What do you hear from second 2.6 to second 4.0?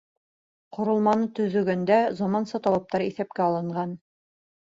талаптар иҫәпкә алынған.